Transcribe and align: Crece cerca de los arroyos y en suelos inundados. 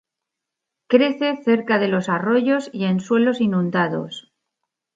Crece 0.87 1.37
cerca 1.45 1.77
de 1.77 1.87
los 1.87 2.09
arroyos 2.09 2.71
y 2.73 2.85
en 2.85 3.01
suelos 3.01 3.39
inundados. 3.39 4.33